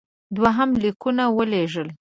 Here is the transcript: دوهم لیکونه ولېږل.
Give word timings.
دوهم 0.37 0.69
لیکونه 0.83 1.23
ولېږل. 1.35 1.87